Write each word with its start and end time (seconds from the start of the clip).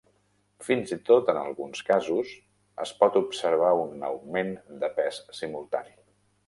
Fins 0.67 0.93
i 0.95 0.97
tot, 1.09 1.29
en 1.33 1.39
alguns 1.41 1.83
casos, 1.91 2.33
es 2.87 2.95
pot 3.03 3.21
observar 3.23 3.71
un 3.85 4.09
augment 4.13 4.53
de 4.85 4.93
pes 4.99 5.23
simultani. 5.45 5.97